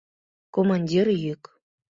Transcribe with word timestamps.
Командир 0.55 1.07
йӱк. 1.23 1.43